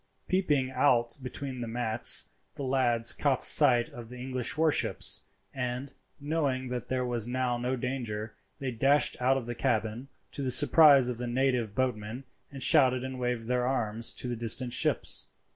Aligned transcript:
Peeping 0.27 0.71
out 0.71 1.15
between 1.21 1.61
the 1.61 1.67
mats, 1.67 2.29
the 2.55 2.63
lads 2.63 3.13
caught 3.13 3.43
sight 3.43 3.87
of 3.89 4.09
the 4.09 4.17
English 4.17 4.57
warships, 4.57 5.25
and, 5.53 5.93
knowing 6.19 6.69
that 6.69 6.89
there 6.89 7.05
was 7.05 7.27
now 7.27 7.55
no 7.55 7.75
danger, 7.75 8.33
they 8.57 8.71
dashed 8.71 9.15
out 9.21 9.37
of 9.37 9.45
the 9.45 9.53
cabin, 9.53 10.07
to 10.31 10.41
the 10.41 10.49
surprise 10.49 11.07
of 11.07 11.19
the 11.19 11.27
native 11.27 11.75
boatmen, 11.75 12.23
and 12.51 12.63
shouted 12.63 13.03
and 13.03 13.19
waved 13.19 13.47
their 13.47 13.67
arms 13.67 14.11
to 14.11 14.27
the 14.27 14.35
distant 14.35 14.73
ships. 14.73 15.27